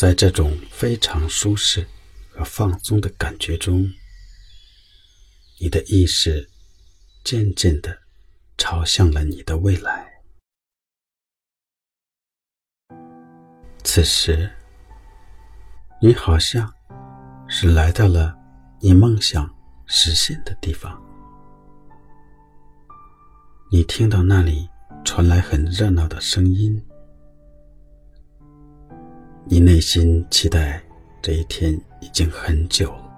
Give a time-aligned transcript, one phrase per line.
[0.00, 1.86] 在这种非常舒适
[2.30, 3.86] 和放松的感觉中，
[5.60, 6.48] 你的意识
[7.22, 7.98] 渐渐的
[8.56, 10.10] 朝向了你的未来。
[13.84, 14.50] 此时，
[16.00, 16.72] 你好像
[17.46, 18.34] 是来到了
[18.80, 19.54] 你梦想
[19.84, 20.98] 实现的地方。
[23.70, 24.66] 你听到那里
[25.04, 26.82] 传来很热闹的声音，
[29.52, 30.80] 你内心期待
[31.20, 33.10] 这一天已经很久了。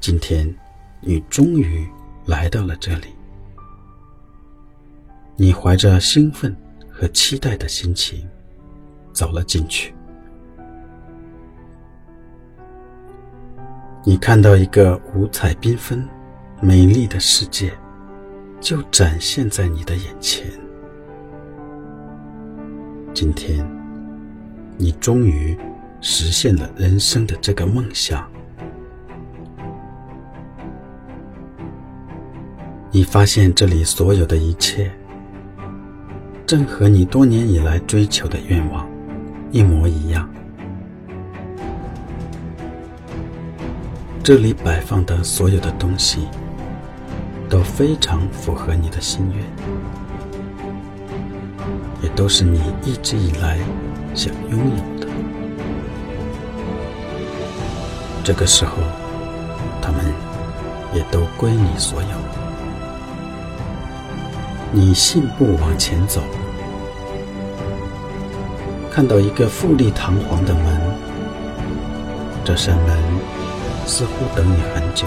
[0.00, 0.52] 今天，
[1.00, 1.88] 你终于
[2.26, 3.14] 来到了这里。
[5.36, 6.52] 你怀着兴奋
[6.90, 8.28] 和期待的心情
[9.12, 9.94] 走了进去。
[14.04, 16.04] 你看到一个五彩缤纷、
[16.60, 17.72] 美丽的世界。
[18.60, 20.44] 就展现在你的眼前。
[23.14, 23.64] 今天，
[24.78, 25.58] 你终于
[26.00, 28.26] 实现了人生的这个梦想。
[32.90, 34.90] 你发现这里所有的一切，
[36.46, 38.88] 正和你多年以来追求的愿望
[39.50, 40.26] 一模一样。
[44.22, 46.28] 这里摆放的所有的东西。
[47.50, 49.42] 都非常符合你的心愿，
[52.02, 53.58] 也都是你一直以来
[54.14, 55.06] 想拥有的。
[58.24, 58.72] 这个时候，
[59.80, 60.04] 他们
[60.92, 62.08] 也都归你所有。
[64.70, 66.20] 你信步往前走，
[68.90, 70.80] 看到一个富丽堂皇的门，
[72.44, 72.98] 这扇门
[73.86, 75.06] 似乎等你很久。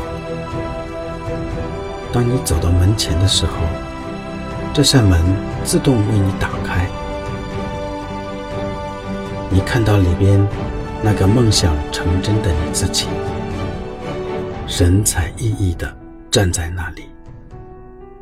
[2.11, 3.53] 当你走到门前的时候，
[4.73, 5.22] 这扇门
[5.63, 6.89] 自动为你打开。
[9.53, 10.39] 你看到里边
[11.03, 13.05] 那个梦想成真的你自己，
[14.66, 15.94] 神采奕奕的
[16.31, 17.03] 站在那里，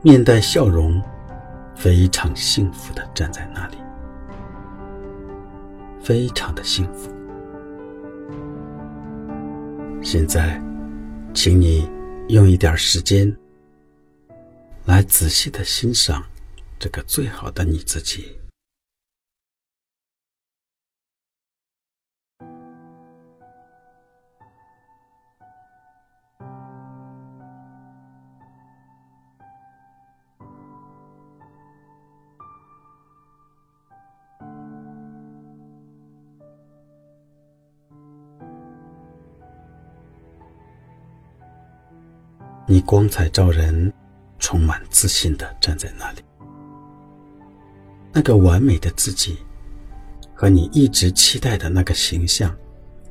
[0.01, 0.99] 面带笑容，
[1.75, 3.77] 非常幸福的站在那里，
[6.01, 7.11] 非常的幸福。
[10.01, 10.59] 现在，
[11.35, 11.87] 请你
[12.29, 13.31] 用一点时间。
[14.85, 16.23] 来仔细的欣赏
[16.79, 18.25] 这个最好的你自己。
[42.69, 43.91] 你光彩照人。
[44.41, 46.21] 充满自信的站在那里，
[48.13, 49.37] 那个完美的自己，
[50.33, 52.49] 和你一直期待的那个形象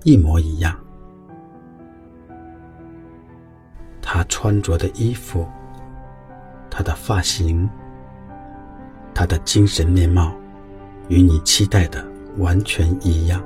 [0.04, 0.74] 一模一样。
[4.00, 5.46] 他穿着的衣服，
[6.70, 7.68] 他的发型，
[9.14, 10.34] 他的精神面貌，
[11.08, 12.02] 与你期待的
[12.38, 13.44] 完全一样。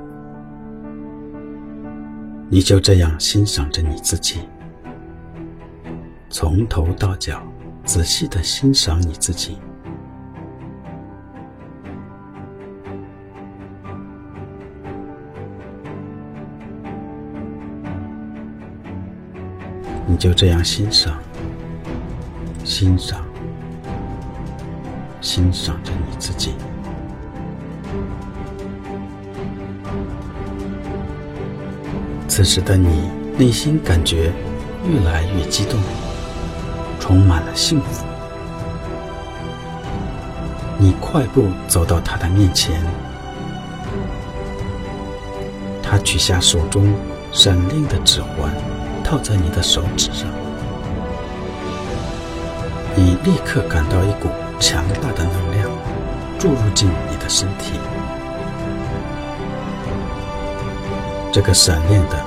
[2.47, 4.39] 你就这样欣赏着你自己，
[6.33, 7.43] 从头到脚。
[7.85, 9.57] 仔细的欣赏你自己，
[20.07, 21.19] 你就这样欣赏、
[22.63, 23.21] 欣赏、
[25.19, 26.53] 欣赏着你自己。
[32.29, 34.31] 此时的你，内心感觉
[34.89, 35.77] 越来越激动。
[37.03, 38.05] 充满了幸福。
[40.77, 42.81] 你快步走到他的面前，
[45.81, 46.95] 他取下手中
[47.33, 48.49] 闪亮的指环，
[49.03, 50.29] 套在你的手指上。
[52.95, 55.69] 你立刻感到一股强大的能量
[56.39, 57.73] 注入进你的身体。
[61.33, 62.17] 这个闪亮的、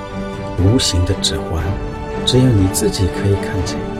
[0.59, 1.63] 无形的指环，
[2.27, 3.96] 只有你自己可以看见。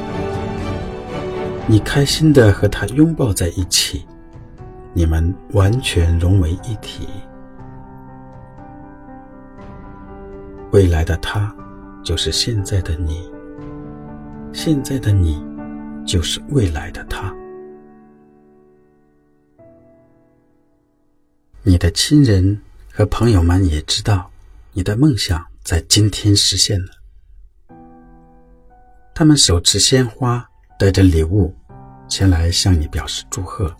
[1.69, 4.05] 你开心的和他拥抱在一起，
[4.93, 7.05] 你们完全融为一体。
[10.71, 11.53] 未来的他，
[12.05, 13.29] 就是现在的你；
[14.53, 15.45] 现在的你，
[16.05, 17.35] 就是未来的他。
[21.63, 22.61] 你的亲人
[22.93, 24.31] 和朋友们也知道，
[24.71, 26.87] 你的梦想在今天实现了。
[29.13, 30.47] 他们手持鲜花。
[30.79, 31.51] 带着礼物
[32.07, 33.75] 前来向你表示祝贺，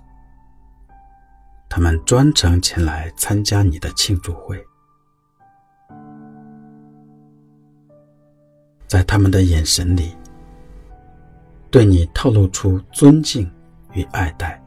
[1.69, 4.61] 他们专程前来参加你的庆祝会，
[8.85, 10.15] 在他们的眼神里，
[11.71, 13.49] 对你透露出尊敬
[13.93, 14.61] 与爱戴。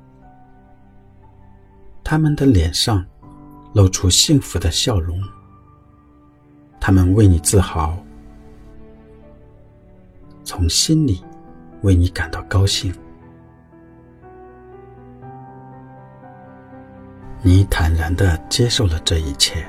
[2.03, 3.05] 他们的脸上
[3.75, 5.23] 露出幸福的笑容，
[6.81, 7.97] 他们为你自豪，
[10.45, 11.23] 从心里
[11.83, 12.93] 为你感到高兴。
[17.43, 19.65] 你坦然的接受了这一切，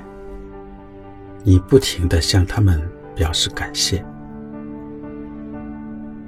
[1.42, 2.82] 你不停的向他们
[3.16, 4.04] 表示感谢。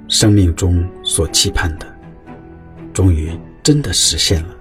[0.08, 1.86] 生命中所期盼的，
[2.94, 4.54] 终于真的实现了。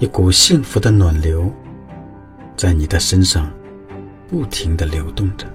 [0.00, 1.52] 一股幸福的暖流，
[2.56, 3.48] 在你的身上
[4.28, 5.46] 不停的流动着，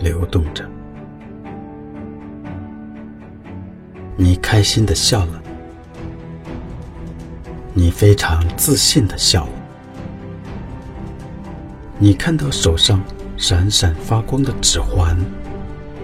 [0.00, 0.64] 流动着。
[4.16, 5.41] 你开心的笑了，
[7.74, 9.48] 你非常自信的笑。
[11.98, 13.02] 你看到手上
[13.36, 15.16] 闪闪发光的指环，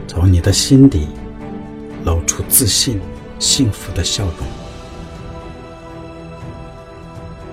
[0.07, 1.09] 从你的心底
[2.05, 3.01] 露出自信、
[3.39, 4.35] 幸福的笑容。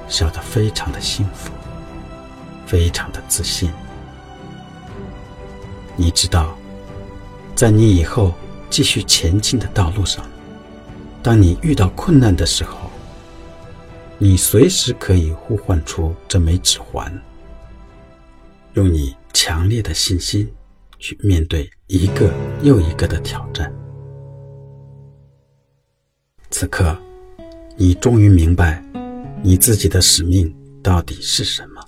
[0.07, 1.51] 笑得非常的幸福，
[2.65, 3.69] 非常的自信。
[5.97, 6.55] 你知道，
[7.53, 8.33] 在你以后
[8.69, 10.23] 继续前进的道路上，
[11.21, 12.84] 当你遇到困难的时候，
[14.17, 17.11] 你随时可以呼唤出这枚指环，
[18.73, 20.49] 用你强烈的信心
[20.97, 22.33] 去面对一个
[22.63, 23.73] 又一个的挑战。
[26.49, 26.97] 此刻，
[27.75, 28.81] 你终于明白。
[29.43, 30.51] 你自己的使命
[30.81, 31.85] 到底是什么？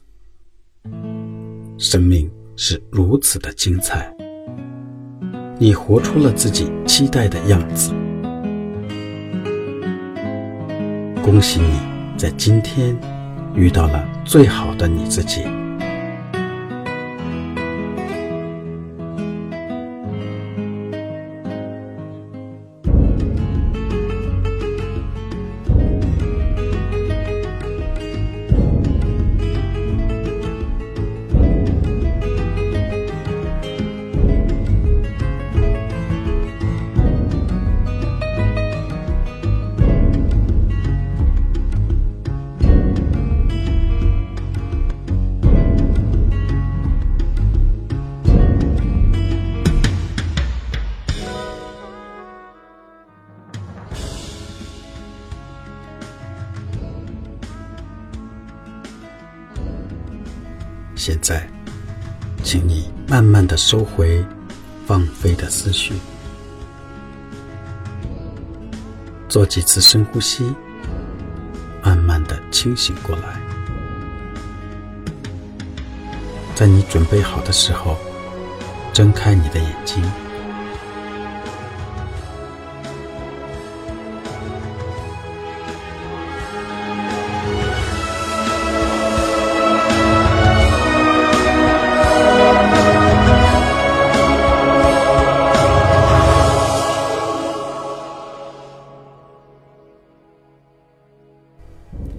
[1.80, 4.14] 生命是如此的精彩，
[5.58, 7.92] 你活出了自己期待的样子。
[11.24, 11.80] 恭喜你
[12.18, 12.98] 在今天
[13.54, 15.67] 遇到了最好的你自己。
[61.08, 61.48] 现在，
[62.44, 64.22] 请你慢慢的收回
[64.86, 65.94] 放飞的思绪，
[69.30, 70.54] 做几次深呼吸，
[71.82, 73.40] 慢慢的清醒过来。
[76.54, 77.96] 在你准备好的时候，
[78.92, 80.04] 睁开你的眼睛。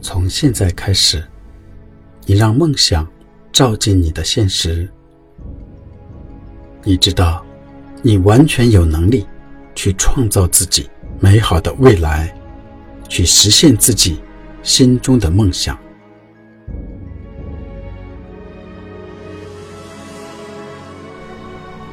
[0.00, 1.22] 从现在开始，
[2.24, 3.06] 你让梦想
[3.52, 4.88] 照进你的现实。
[6.84, 7.44] 你知道，
[8.02, 9.26] 你完全有能力
[9.74, 10.88] 去创造自己
[11.20, 12.32] 美好的未来，
[13.08, 14.20] 去实现自己
[14.62, 15.78] 心中的梦想。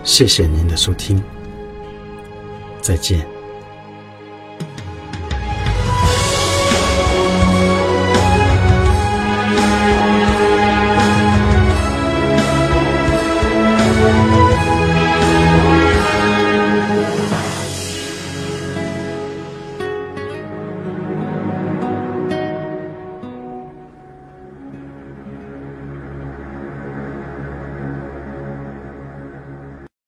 [0.03, 1.21] 谢谢您的收听，
[2.79, 3.34] 再见。